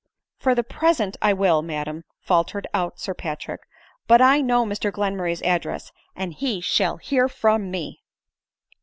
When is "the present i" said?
0.55-1.31